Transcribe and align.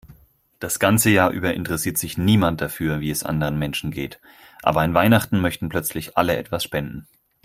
Das 0.57 0.79
ganze 0.79 1.11
Jahr 1.11 1.29
über 1.29 1.53
interessiert 1.53 1.99
sich 1.99 2.17
niemand 2.17 2.59
dafür, 2.59 3.01
wie 3.01 3.11
es 3.11 3.21
anderen 3.21 3.59
Menschen 3.59 3.91
geht, 3.91 4.19
aber 4.63 4.81
an 4.81 4.95
Weihnachten 4.95 5.39
möchten 5.39 5.69
plötzlich 5.69 6.17
alle 6.17 6.35
etwas 6.37 6.63
spenden. 6.63 7.05